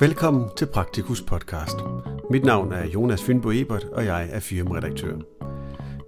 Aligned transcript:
Velkommen 0.00 0.48
til 0.56 0.66
Praktikus 0.66 1.22
podcast. 1.22 1.76
Mit 2.30 2.44
navn 2.44 2.72
er 2.72 2.86
Jonas 2.86 3.22
Fynbo 3.22 3.50
Ebert, 3.50 3.84
og 3.84 4.04
jeg 4.04 4.28
er 4.32 4.40
firmaredaktør. 4.40 5.16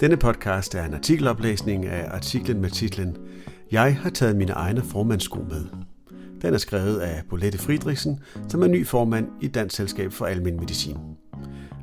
Denne 0.01 0.17
podcast 0.17 0.75
er 0.75 0.85
en 0.85 0.95
artikeloplæsning 0.95 1.87
af 1.87 2.15
artiklen 2.15 2.61
med 2.61 2.71
titlen 2.71 3.17
Jeg 3.73 3.97
har 3.97 4.11
taget 4.11 4.37
mine 4.37 4.53
egne 4.53 4.83
formandssko 4.83 5.39
med. 5.49 5.65
Den 6.43 6.55
er 6.55 6.59
skrevet 6.59 6.99
af 6.99 7.23
Bolette 7.31 7.59
Friedrichsen, 7.59 8.21
som 8.49 8.63
er 8.63 8.67
ny 8.67 8.87
formand 8.87 9.29
i 9.41 9.49
Dansk 9.49 9.77
Selskab 9.77 10.13
for 10.13 10.27
Almen 10.27 10.61
Medicin. 10.61 10.97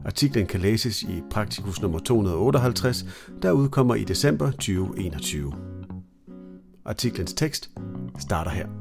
Artiklen 0.05 0.45
kan 0.45 0.59
læses 0.59 1.03
i 1.03 1.23
Praktikus 1.31 1.81
nummer 1.81 1.99
258, 1.99 3.05
der 3.41 3.52
udkommer 3.52 3.95
i 3.95 4.03
december 4.03 4.52
2021. 4.52 5.53
Artiklens 6.85 7.34
tekst 7.34 7.70
starter 8.20 8.52
her. 8.52 8.78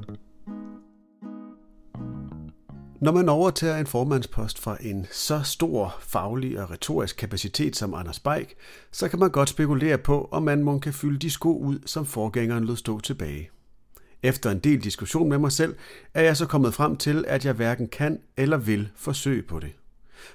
Når 3.01 3.13
man 3.13 3.29
overtager 3.29 3.77
en 3.77 3.87
formandspost 3.87 4.59
fra 4.59 4.77
en 4.81 5.07
så 5.13 5.43
stor 5.43 5.97
faglig 6.01 6.61
og 6.61 6.71
retorisk 6.71 7.17
kapacitet 7.17 7.77
som 7.77 7.95
Anders 7.95 8.21
Beik, 8.21 8.55
så 8.93 9.09
kan 9.09 9.19
man 9.19 9.31
godt 9.31 9.49
spekulere 9.49 9.99
på, 9.99 10.29
om 10.31 10.43
man 10.43 10.63
må 10.63 10.79
kan 10.79 10.93
fylde 10.93 11.19
de 11.19 11.31
sko 11.31 11.59
ud, 11.59 11.79
som 11.87 12.07
forgængeren 12.07 12.65
lod 12.65 12.77
stå 12.77 13.01
tilbage. 13.01 13.51
Efter 14.23 14.51
en 14.51 14.59
del 14.59 14.85
diskussion 14.85 15.29
med 15.29 15.39
mig 15.39 15.53
selv, 15.53 15.77
er 16.15 16.23
jeg 16.23 16.37
så 16.37 16.47
kommet 16.47 16.75
frem 16.75 16.97
til, 16.97 17.25
at 17.29 17.45
jeg 17.45 17.53
hverken 17.53 17.89
kan 17.89 18.21
eller 18.37 18.57
vil 18.57 18.89
forsøge 18.97 19.43
på 19.43 19.61
det. 19.61 19.73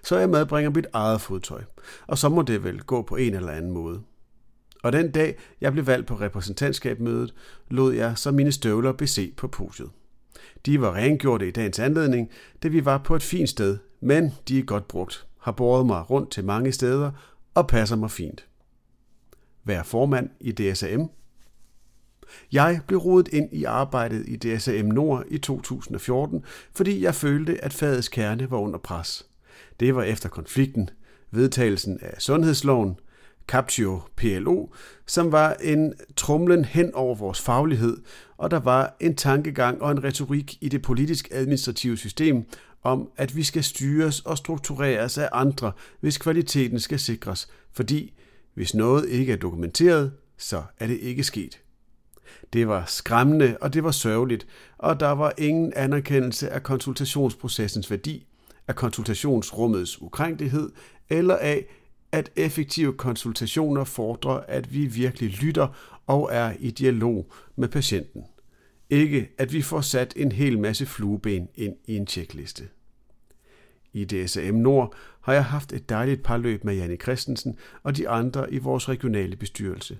Så 0.03 0.17
jeg 0.17 0.29
medbringer 0.29 0.69
mit 0.69 0.87
eget 0.93 1.21
fodtøj, 1.21 1.63
og 2.07 2.17
så 2.17 2.29
må 2.29 2.41
det 2.41 2.63
vel 2.63 2.83
gå 2.83 3.01
på 3.01 3.15
en 3.15 3.33
eller 3.33 3.51
anden 3.51 3.71
måde. 3.71 4.01
Og 4.83 4.93
den 4.93 5.11
dag, 5.11 5.37
jeg 5.61 5.71
blev 5.71 5.87
valgt 5.87 6.07
på 6.07 6.15
repræsentantskabmødet, 6.15 7.33
lod 7.69 7.93
jeg 7.93 8.17
så 8.17 8.31
mine 8.31 8.51
støvler 8.51 8.91
bese 8.91 9.33
på 9.37 9.47
podiet. 9.47 9.89
De 10.65 10.81
var 10.81 10.93
rengjorte 10.93 11.47
i 11.47 11.51
dagens 11.51 11.79
anledning, 11.79 12.29
da 12.63 12.67
vi 12.67 12.85
var 12.85 12.97
på 12.97 13.15
et 13.15 13.23
fint 13.23 13.49
sted, 13.49 13.77
men 14.01 14.33
de 14.47 14.59
er 14.59 14.63
godt 14.63 14.87
brugt, 14.87 15.27
har 15.39 15.51
båret 15.51 15.85
mig 15.85 16.09
rundt 16.09 16.31
til 16.31 16.45
mange 16.45 16.71
steder 16.71 17.11
og 17.53 17.67
passer 17.67 17.95
mig 17.95 18.11
fint. 18.11 18.47
Vær 19.63 19.83
formand 19.83 20.29
i 20.39 20.51
DSAM. 20.51 21.09
Jeg 22.51 22.79
blev 22.87 22.99
rodet 22.99 23.27
ind 23.27 23.49
i 23.51 23.63
arbejdet 23.63 24.25
i 24.27 24.35
DSAM 24.35 24.85
Nord 24.85 25.23
i 25.27 25.37
2014, 25.37 26.43
fordi 26.75 27.03
jeg 27.03 27.15
følte, 27.15 27.63
at 27.63 27.73
fagets 27.73 28.09
kerne 28.09 28.51
var 28.51 28.57
under 28.57 28.79
pres. 28.79 29.25
Det 29.79 29.95
var 29.95 30.03
efter 30.03 30.29
konflikten, 30.29 30.89
vedtagelsen 31.31 31.99
af 32.01 32.21
sundhedsloven, 32.21 32.95
Captio 33.47 34.01
PLO, 34.15 34.67
som 35.05 35.31
var 35.31 35.53
en 35.53 35.93
trumlen 36.15 36.65
hen 36.65 36.93
over 36.93 37.15
vores 37.15 37.41
faglighed, 37.41 37.97
og 38.43 38.51
der 38.51 38.59
var 38.59 38.95
en 38.99 39.15
tankegang 39.15 39.81
og 39.81 39.91
en 39.91 40.03
retorik 40.03 40.57
i 40.61 40.69
det 40.69 40.81
politisk-administrative 40.81 41.97
system 41.97 42.45
om, 42.83 43.09
at 43.17 43.35
vi 43.35 43.43
skal 43.43 43.63
styres 43.63 44.19
og 44.19 44.37
struktureres 44.37 45.17
af 45.17 45.29
andre, 45.31 45.71
hvis 45.99 46.17
kvaliteten 46.17 46.79
skal 46.79 46.99
sikres, 46.99 47.47
fordi 47.71 48.13
hvis 48.53 48.73
noget 48.73 49.09
ikke 49.09 49.33
er 49.33 49.37
dokumenteret, 49.37 50.11
så 50.37 50.63
er 50.79 50.87
det 50.87 50.99
ikke 50.99 51.23
sket. 51.23 51.59
Det 52.53 52.67
var 52.67 52.83
skræmmende, 52.87 53.57
og 53.61 53.73
det 53.73 53.83
var 53.83 53.91
sørgeligt, 53.91 54.47
og 54.77 54.99
der 54.99 55.11
var 55.11 55.33
ingen 55.37 55.73
anerkendelse 55.75 56.49
af 56.49 56.63
konsultationsprocessens 56.63 57.91
værdi, 57.91 58.27
af 58.67 58.75
konsultationsrummets 58.75 60.01
ukrænkelighed 60.01 60.69
eller 61.09 61.35
af, 61.35 61.65
at 62.11 62.31
effektive 62.35 62.93
konsultationer 62.93 63.83
fordrer, 63.83 64.39
at 64.47 64.73
vi 64.73 64.85
virkelig 64.85 65.29
lytter 65.29 65.67
og 66.07 66.29
er 66.31 66.53
i 66.59 66.71
dialog 66.71 67.31
med 67.55 67.67
patienten. 67.67 68.23
Ikke 68.93 69.29
at 69.37 69.53
vi 69.53 69.61
får 69.61 69.81
sat 69.81 70.13
en 70.15 70.31
hel 70.31 70.59
masse 70.59 70.85
flueben 70.85 71.49
ind 71.55 71.75
i 71.85 71.95
en 71.95 72.05
tjekliste. 72.05 72.63
I 73.93 74.05
DSM 74.05 74.55
Nord 74.55 74.95
har 75.21 75.33
jeg 75.33 75.45
haft 75.45 75.73
et 75.73 75.89
dejligt 75.89 76.23
parløb 76.23 76.63
med 76.63 76.75
Janne 76.75 76.95
Christensen 76.95 77.57
og 77.83 77.97
de 77.97 78.09
andre 78.09 78.53
i 78.53 78.57
vores 78.57 78.89
regionale 78.89 79.35
bestyrelse. 79.35 79.97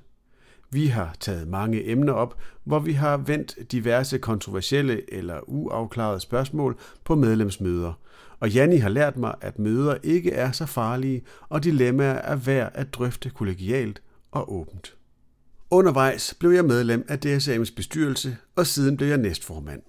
Vi 0.70 0.88
har 0.88 1.16
taget 1.20 1.48
mange 1.48 1.90
emner 1.90 2.14
op, 2.14 2.42
hvor 2.64 2.80
vi 2.80 2.94
har 2.94 3.18
vendt 3.18 3.72
diverse 3.72 4.18
kontroversielle 4.18 5.14
eller 5.14 5.40
uafklarede 5.50 6.20
spørgsmål 6.20 6.78
på 7.04 7.16
medlemsmøder. 7.16 7.94
Og 8.40 8.50
Janni 8.50 8.78
har 8.78 8.90
lært 8.90 9.18
mig, 9.18 9.36
at 9.42 9.60
møder 9.60 9.98
ikke 10.04 10.32
er 10.32 10.52
så 10.52 10.66
farlige, 10.66 11.24
og 11.50 11.64
dilemmaer 11.64 12.14
er 12.14 12.36
værd 12.36 12.72
at 12.74 12.94
drøfte 12.94 13.30
kollegialt 13.30 14.02
og 14.32 14.54
åbent. 14.54 14.96
Undervejs 15.74 16.34
blev 16.40 16.52
jeg 16.52 16.66
medlem 16.66 17.06
af 17.08 17.18
DSAM's 17.26 17.76
bestyrelse, 17.76 18.38
og 18.56 18.68
siden 18.68 18.98
blev 18.98 19.08
jeg 19.08 19.18
næstformand. 19.18 19.82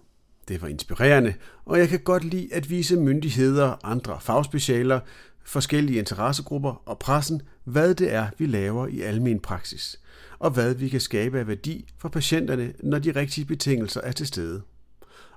Det 0.49 0.63
var 0.63 0.69
inspirerende, 0.69 1.35
og 1.65 1.79
jeg 1.79 1.89
kan 1.89 2.01
godt 2.01 2.25
lide 2.25 2.49
at 2.53 2.71
vise 2.71 2.97
myndigheder, 2.97 3.87
andre 3.87 4.19
fagspecialer, 4.21 5.01
forskellige 5.45 5.99
interessegrupper 5.99 6.83
og 6.87 6.99
pressen, 6.99 7.43
hvad 7.65 7.95
det 7.95 8.13
er, 8.13 8.27
vi 8.39 8.47
laver 8.47 8.87
i 8.87 9.01
almen 9.01 9.41
praksis, 9.41 10.01
og 10.39 10.51
hvad 10.51 10.75
vi 10.75 10.89
kan 10.89 11.01
skabe 11.01 11.39
af 11.39 11.49
værdi 11.49 11.89
for 11.99 12.09
patienterne, 12.09 12.73
når 12.83 12.99
de 12.99 13.11
rigtige 13.11 13.45
betingelser 13.45 14.01
er 14.01 14.13
til 14.13 14.27
stede. 14.27 14.63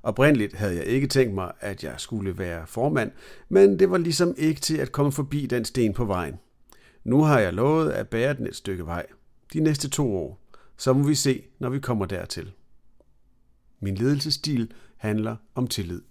Oprindeligt 0.03 0.55
havde 0.55 0.75
jeg 0.75 0.85
ikke 0.85 1.07
tænkt 1.07 1.33
mig, 1.33 1.51
at 1.59 1.83
jeg 1.83 1.93
skulle 1.97 2.37
være 2.37 2.67
formand, 2.67 3.11
men 3.49 3.79
det 3.79 3.91
var 3.91 3.97
ligesom 3.97 4.35
ikke 4.37 4.61
til 4.61 4.77
at 4.77 4.91
komme 4.91 5.11
forbi 5.11 5.45
den 5.45 5.65
sten 5.65 5.93
på 5.93 6.05
vejen. 6.05 6.35
Nu 7.03 7.23
har 7.23 7.39
jeg 7.39 7.53
lovet 7.53 7.91
at 7.91 8.07
bære 8.07 8.33
den 8.33 8.47
et 8.47 8.55
stykke 8.55 8.85
vej. 8.85 9.05
De 9.53 9.59
næste 9.59 9.89
to 9.89 10.15
år. 10.15 10.41
Så 10.77 10.93
må 10.93 11.07
vi 11.07 11.15
se, 11.15 11.43
når 11.59 11.69
vi 11.69 11.79
kommer 11.79 12.05
dertil. 12.05 12.51
Min 13.79 13.95
ledelsesstil 13.95 14.71
handler 14.97 15.35
om 15.55 15.67
tillid. 15.67 16.01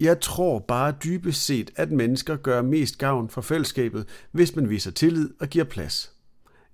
Jeg 0.00 0.20
tror 0.20 0.58
bare 0.58 0.94
dybest 1.04 1.46
set, 1.46 1.70
at 1.76 1.90
mennesker 1.90 2.36
gør 2.36 2.62
mest 2.62 2.98
gavn 2.98 3.28
for 3.28 3.40
fællesskabet, 3.40 4.08
hvis 4.30 4.56
man 4.56 4.70
viser 4.70 4.90
tillid 4.90 5.30
og 5.40 5.48
giver 5.48 5.64
plads. 5.64 6.12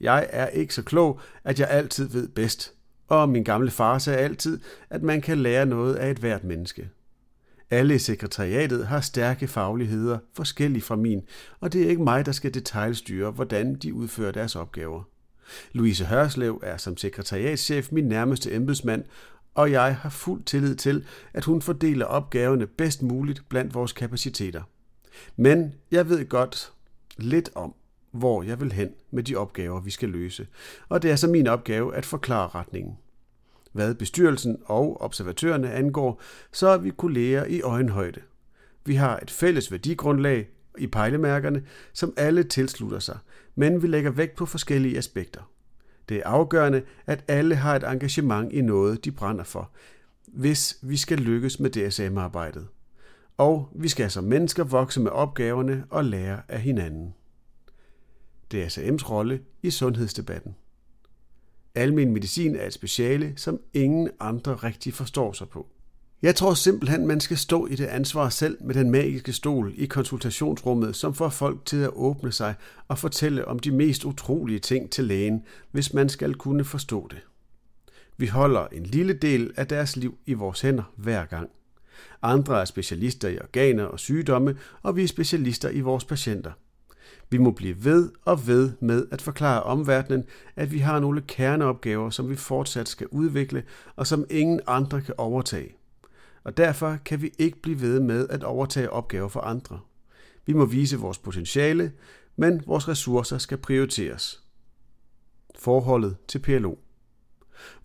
Jeg 0.00 0.28
er 0.30 0.46
ikke 0.46 0.74
så 0.74 0.82
klog, 0.82 1.20
at 1.44 1.60
jeg 1.60 1.68
altid 1.70 2.08
ved 2.08 2.28
bedst, 2.28 2.74
og 3.08 3.28
min 3.28 3.44
gamle 3.44 3.70
far 3.70 3.98
sagde 3.98 4.18
altid, 4.18 4.60
at 4.90 5.02
man 5.02 5.20
kan 5.20 5.38
lære 5.38 5.66
noget 5.66 5.94
af 5.94 6.10
et 6.10 6.18
hvert 6.18 6.44
menneske. 6.44 6.90
Alle 7.70 7.94
i 7.94 7.98
sekretariatet 7.98 8.86
har 8.86 9.00
stærke 9.00 9.48
fagligheder, 9.48 10.18
forskellige 10.34 10.82
fra 10.82 10.96
min, 10.96 11.22
og 11.60 11.72
det 11.72 11.82
er 11.82 11.88
ikke 11.88 12.02
mig, 12.02 12.26
der 12.26 12.32
skal 12.32 12.54
detaljstyre, 12.54 13.30
hvordan 13.30 13.74
de 13.74 13.94
udfører 13.94 14.32
deres 14.32 14.56
opgaver. 14.56 15.02
Louise 15.72 16.04
Hørslev 16.04 16.60
er 16.62 16.76
som 16.76 16.96
sekretariatschef 16.96 17.92
min 17.92 18.04
nærmeste 18.04 18.54
embedsmand, 18.54 19.04
og 19.54 19.70
jeg 19.70 19.96
har 19.96 20.10
fuld 20.10 20.42
tillid 20.42 20.76
til, 20.76 21.04
at 21.32 21.44
hun 21.44 21.62
fordeler 21.62 22.06
opgaverne 22.06 22.66
bedst 22.66 23.02
muligt 23.02 23.42
blandt 23.48 23.74
vores 23.74 23.92
kapaciteter. 23.92 24.62
Men 25.36 25.74
jeg 25.90 26.08
ved 26.08 26.28
godt 26.28 26.72
lidt 27.16 27.50
om, 27.54 27.74
hvor 28.10 28.42
jeg 28.42 28.60
vil 28.60 28.72
hen 28.72 28.90
med 29.10 29.22
de 29.22 29.36
opgaver, 29.36 29.80
vi 29.80 29.90
skal 29.90 30.08
løse, 30.08 30.46
og 30.88 31.02
det 31.02 31.10
er 31.10 31.16
så 31.16 31.28
min 31.28 31.46
opgave 31.46 31.96
at 31.96 32.06
forklare 32.06 32.48
retningen. 32.48 32.98
Hvad 33.72 33.94
bestyrelsen 33.94 34.58
og 34.64 35.00
observatørerne 35.00 35.72
angår, 35.72 36.22
så 36.52 36.68
er 36.68 36.78
vi 36.78 36.90
kolleger 36.90 37.44
i 37.44 37.60
øjenhøjde. 37.60 38.20
Vi 38.84 38.94
har 38.94 39.18
et 39.18 39.30
fælles 39.30 39.72
værdigrundlag 39.72 40.48
i 40.78 40.86
pejlemærkerne, 40.86 41.62
som 41.92 42.12
alle 42.16 42.42
tilslutter 42.42 42.98
sig, 42.98 43.18
men 43.54 43.82
vi 43.82 43.86
lægger 43.86 44.10
vægt 44.10 44.36
på 44.36 44.46
forskellige 44.46 44.98
aspekter. 44.98 45.50
Det 46.08 46.16
er 46.16 46.26
afgørende, 46.26 46.82
at 47.06 47.24
alle 47.28 47.54
har 47.54 47.76
et 47.76 47.84
engagement 47.84 48.52
i 48.52 48.60
noget, 48.60 49.04
de 49.04 49.10
brænder 49.10 49.44
for, 49.44 49.70
hvis 50.26 50.78
vi 50.82 50.96
skal 50.96 51.18
lykkes 51.18 51.60
med 51.60 51.70
DSM-arbejdet. 51.70 52.66
Og 53.36 53.68
vi 53.74 53.88
skal 53.88 54.10
som 54.10 54.24
mennesker 54.24 54.64
vokse 54.64 55.00
med 55.00 55.10
opgaverne 55.10 55.84
og 55.90 56.04
lære 56.04 56.42
af 56.48 56.60
hinanden. 56.60 57.14
DSM's 58.54 59.10
rolle 59.10 59.40
i 59.62 59.70
sundhedsdebatten. 59.70 60.54
Almen 61.78 62.12
medicin 62.12 62.56
er 62.56 62.66
et 62.66 62.72
speciale, 62.72 63.32
som 63.36 63.60
ingen 63.74 64.10
andre 64.20 64.54
rigtig 64.54 64.94
forstår 64.94 65.32
sig 65.32 65.48
på. 65.48 65.66
Jeg 66.22 66.34
tror 66.34 66.54
simpelthen, 66.54 67.06
man 67.06 67.20
skal 67.20 67.36
stå 67.36 67.66
i 67.66 67.74
det 67.74 67.86
ansvar 67.86 68.28
selv 68.28 68.58
med 68.60 68.74
den 68.74 68.90
magiske 68.90 69.32
stol 69.32 69.72
i 69.76 69.86
konsultationsrummet, 69.86 70.96
som 70.96 71.14
får 71.14 71.28
folk 71.28 71.64
til 71.64 71.76
at 71.76 71.90
åbne 71.92 72.32
sig 72.32 72.54
og 72.88 72.98
fortælle 72.98 73.48
om 73.48 73.58
de 73.58 73.70
mest 73.70 74.04
utrolige 74.04 74.58
ting 74.58 74.90
til 74.90 75.04
lægen, 75.04 75.42
hvis 75.70 75.94
man 75.94 76.08
skal 76.08 76.34
kunne 76.34 76.64
forstå 76.64 77.08
det. 77.10 77.18
Vi 78.16 78.26
holder 78.26 78.66
en 78.66 78.86
lille 78.86 79.12
del 79.12 79.52
af 79.56 79.66
deres 79.66 79.96
liv 79.96 80.18
i 80.26 80.32
vores 80.32 80.60
hænder 80.60 80.92
hver 80.96 81.24
gang. 81.24 81.50
Andre 82.22 82.60
er 82.60 82.64
specialister 82.64 83.28
i 83.28 83.38
organer 83.38 83.84
og 83.84 84.00
sygdomme, 84.00 84.56
og 84.82 84.96
vi 84.96 85.02
er 85.02 85.08
specialister 85.08 85.70
i 85.70 85.80
vores 85.80 86.04
patienter– 86.04 86.52
vi 87.30 87.38
må 87.38 87.50
blive 87.50 87.84
ved 87.84 88.10
og 88.24 88.46
ved 88.46 88.72
med 88.80 89.06
at 89.10 89.22
forklare 89.22 89.62
omverdenen, 89.62 90.24
at 90.56 90.72
vi 90.72 90.78
har 90.78 91.00
nogle 91.00 91.20
kerneopgaver, 91.20 92.10
som 92.10 92.30
vi 92.30 92.36
fortsat 92.36 92.88
skal 92.88 93.06
udvikle, 93.06 93.62
og 93.96 94.06
som 94.06 94.26
ingen 94.30 94.60
andre 94.66 95.00
kan 95.00 95.14
overtage. 95.18 95.74
Og 96.44 96.56
derfor 96.56 96.98
kan 97.04 97.22
vi 97.22 97.30
ikke 97.38 97.62
blive 97.62 97.80
ved 97.80 98.00
med 98.00 98.28
at 98.28 98.44
overtage 98.44 98.90
opgaver 98.90 99.28
for 99.28 99.40
andre. 99.40 99.80
Vi 100.46 100.52
må 100.52 100.64
vise 100.64 100.98
vores 100.98 101.18
potentiale, 101.18 101.92
men 102.36 102.62
vores 102.66 102.88
ressourcer 102.88 103.38
skal 103.38 103.58
prioriteres. 103.58 104.42
Forholdet 105.58 106.16
til 106.28 106.38
PLO. 106.38 106.74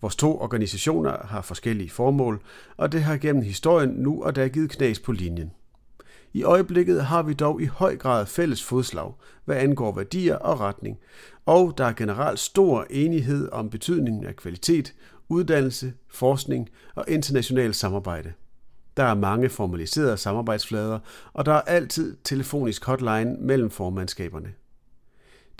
Vores 0.00 0.16
to 0.16 0.40
organisationer 0.40 1.26
har 1.26 1.42
forskellige 1.42 1.90
formål, 1.90 2.42
og 2.76 2.92
det 2.92 3.02
har 3.02 3.16
gennem 3.16 3.42
historien 3.42 3.90
nu 3.90 4.24
og 4.24 4.36
da 4.36 4.48
givet 4.48 4.70
knas 4.70 5.00
på 5.00 5.12
linjen. 5.12 5.50
I 6.34 6.42
øjeblikket 6.42 7.04
har 7.04 7.22
vi 7.22 7.34
dog 7.34 7.62
i 7.62 7.66
høj 7.66 7.96
grad 7.96 8.26
fælles 8.26 8.62
fodslag, 8.64 9.12
hvad 9.44 9.56
angår 9.56 9.94
værdier 9.94 10.36
og 10.36 10.60
retning, 10.60 10.98
og 11.46 11.74
der 11.78 11.84
er 11.84 11.92
generelt 11.92 12.38
stor 12.38 12.86
enighed 12.90 13.48
om 13.52 13.70
betydningen 13.70 14.24
af 14.24 14.36
kvalitet, 14.36 14.94
uddannelse, 15.28 15.92
forskning 16.10 16.68
og 16.94 17.04
internationalt 17.08 17.76
samarbejde. 17.76 18.32
Der 18.96 19.02
er 19.02 19.14
mange 19.14 19.48
formaliserede 19.48 20.16
samarbejdsflader, 20.16 20.98
og 21.32 21.46
der 21.46 21.52
er 21.52 21.60
altid 21.60 22.16
telefonisk 22.24 22.84
hotline 22.84 23.36
mellem 23.40 23.70
formandskaberne. 23.70 24.52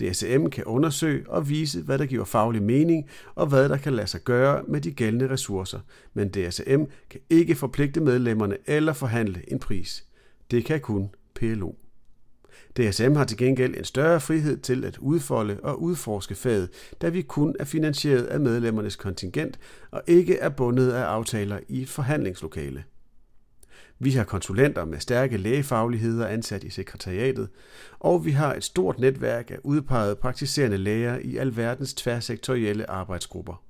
DSM 0.00 0.46
kan 0.46 0.64
undersøge 0.64 1.30
og 1.30 1.48
vise, 1.48 1.82
hvad 1.82 1.98
der 1.98 2.06
giver 2.06 2.24
faglig 2.24 2.62
mening 2.62 3.08
og 3.34 3.46
hvad 3.46 3.68
der 3.68 3.76
kan 3.76 3.92
lade 3.92 4.06
sig 4.06 4.20
gøre 4.20 4.62
med 4.68 4.80
de 4.80 4.92
gældende 4.92 5.30
ressourcer, 5.30 5.80
men 6.14 6.28
DSM 6.28 6.82
kan 7.10 7.20
ikke 7.30 7.54
forpligte 7.54 8.00
medlemmerne 8.00 8.56
eller 8.66 8.92
forhandle 8.92 9.52
en 9.52 9.58
pris. 9.58 10.04
Det 10.50 10.64
kan 10.64 10.80
kun 10.80 11.10
PLO. 11.34 11.72
DSM 12.76 13.14
har 13.14 13.24
til 13.24 13.38
gengæld 13.38 13.76
en 13.76 13.84
større 13.84 14.20
frihed 14.20 14.56
til 14.56 14.84
at 14.84 14.98
udfolde 14.98 15.60
og 15.62 15.82
udforske 15.82 16.34
faget, 16.34 16.70
da 17.02 17.08
vi 17.08 17.22
kun 17.22 17.56
er 17.60 17.64
finansieret 17.64 18.24
af 18.24 18.40
medlemmernes 18.40 18.96
kontingent 18.96 19.58
og 19.90 20.02
ikke 20.06 20.38
er 20.38 20.48
bundet 20.48 20.90
af 20.90 21.02
aftaler 21.02 21.60
i 21.68 21.82
et 21.82 21.88
forhandlingslokale. 21.88 22.84
Vi 23.98 24.10
har 24.10 24.24
konsulenter 24.24 24.84
med 24.84 25.00
stærke 25.00 25.36
lægefagligheder 25.36 26.26
ansat 26.26 26.64
i 26.64 26.70
sekretariatet, 26.70 27.48
og 27.98 28.24
vi 28.24 28.30
har 28.30 28.54
et 28.54 28.64
stort 28.64 28.98
netværk 28.98 29.50
af 29.50 29.58
udpegede 29.64 30.16
praktiserende 30.16 30.76
læger 30.76 31.18
i 31.18 31.36
alverdens 31.36 31.94
tværsektorielle 31.94 32.90
arbejdsgrupper. 32.90 33.62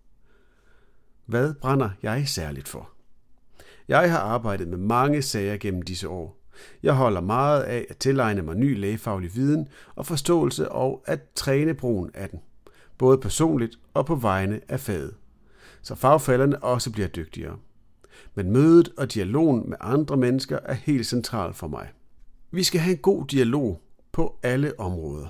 Hvad 1.26 1.55
brænder 1.55 1.91
jeg 2.03 2.29
særligt 2.29 2.69
for? 2.69 2.91
Jeg 3.88 4.12
har 4.12 4.19
arbejdet 4.19 4.69
med 4.69 4.79
mange 4.79 5.23
sager 5.23 5.56
gennem 5.56 5.82
disse 5.82 6.09
år. 6.09 6.44
Jeg 6.82 6.92
holder 6.94 7.20
meget 7.20 7.62
af 7.62 7.86
at 7.90 7.96
tilegne 7.96 8.42
mig 8.42 8.56
ny 8.56 8.80
lægefaglig 8.80 9.34
viden 9.34 9.68
og 9.94 10.06
forståelse 10.06 10.72
og 10.72 11.02
at 11.06 11.20
træne 11.34 11.74
brugen 11.74 12.10
af 12.14 12.28
den, 12.28 12.40
både 12.98 13.18
personligt 13.18 13.78
og 13.94 14.06
på 14.06 14.14
vegne 14.14 14.60
af 14.68 14.80
faget, 14.80 15.14
så 15.82 15.94
fagfælderne 15.94 16.62
også 16.62 16.90
bliver 16.92 17.08
dygtigere. 17.08 17.56
Men 18.34 18.50
mødet 18.50 18.88
og 18.96 19.14
dialogen 19.14 19.70
med 19.70 19.76
andre 19.80 20.16
mennesker 20.16 20.58
er 20.64 20.74
helt 20.74 21.06
central 21.06 21.54
for 21.54 21.68
mig. 21.68 21.88
Vi 22.50 22.62
skal 22.62 22.80
have 22.80 22.92
en 22.92 23.02
god 23.02 23.26
dialog 23.26 23.80
på 24.12 24.38
alle 24.42 24.80
områder. 24.80 25.26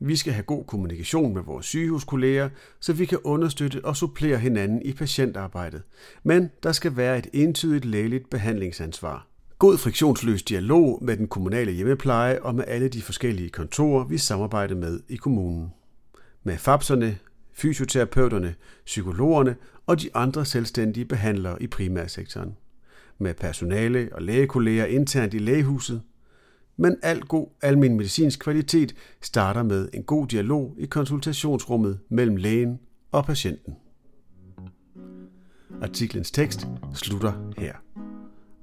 Vi 0.00 0.16
skal 0.16 0.32
have 0.32 0.42
god 0.42 0.64
kommunikation 0.64 1.34
med 1.34 1.42
vores 1.42 1.66
sygehuskolleger, 1.66 2.48
så 2.80 2.92
vi 2.92 3.04
kan 3.04 3.18
understøtte 3.24 3.84
og 3.84 3.96
supplere 3.96 4.38
hinanden 4.38 4.82
i 4.82 4.92
patientarbejdet. 4.92 5.82
Men 6.22 6.50
der 6.62 6.72
skal 6.72 6.96
være 6.96 7.18
et 7.18 7.26
entydigt 7.32 7.84
lægeligt 7.84 8.30
behandlingsansvar. 8.30 9.26
God 9.58 9.78
friktionsløs 9.78 10.42
dialog 10.42 10.98
med 11.04 11.16
den 11.16 11.28
kommunale 11.28 11.72
hjemmepleje 11.72 12.42
og 12.42 12.54
med 12.54 12.64
alle 12.66 12.88
de 12.88 13.02
forskellige 13.02 13.48
kontorer, 13.48 14.04
vi 14.04 14.18
samarbejder 14.18 14.74
med 14.74 15.00
i 15.08 15.16
kommunen. 15.16 15.72
Med 16.42 16.58
FAPSerne, 16.58 17.18
fysioterapeuterne, 17.52 18.54
psykologerne 18.84 19.56
og 19.86 20.00
de 20.00 20.16
andre 20.16 20.44
selvstændige 20.44 21.04
behandlere 21.04 21.62
i 21.62 21.66
primærsektoren. 21.66 22.56
Med 23.18 23.34
personale 23.34 24.08
og 24.12 24.22
lægekolleger 24.22 24.84
internt 24.84 25.34
i 25.34 25.38
lægehuset. 25.38 26.02
Men 26.76 26.96
al 27.02 27.20
god 27.20 27.48
almen 27.62 27.96
medicinsk 27.96 28.40
kvalitet 28.40 28.94
starter 29.20 29.62
med 29.62 29.88
en 29.92 30.02
god 30.02 30.26
dialog 30.26 30.74
i 30.78 30.86
konsultationsrummet 30.86 31.98
mellem 32.08 32.36
lægen 32.36 32.78
og 33.12 33.24
patienten. 33.24 33.76
Artiklens 35.82 36.30
tekst 36.30 36.66
slutter 36.94 37.52
her. 37.58 37.72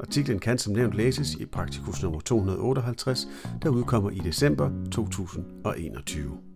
Artiklen 0.01 0.39
kan 0.39 0.57
som 0.57 0.73
nævnt 0.73 0.93
læses 0.93 1.35
i 1.35 1.45
Praktikus 1.45 2.03
nummer 2.03 2.19
258, 2.19 3.27
der 3.61 3.69
udkommer 3.69 4.09
i 4.09 4.19
december 4.23 4.71
2021. 4.91 6.50